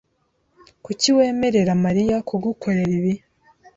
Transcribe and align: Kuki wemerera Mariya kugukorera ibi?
Kuki 0.85 1.07
wemerera 1.17 1.73
Mariya 1.85 2.17
kugukorera 2.27 2.91
ibi? 2.99 3.13